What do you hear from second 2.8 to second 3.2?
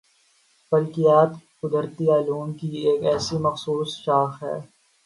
ایک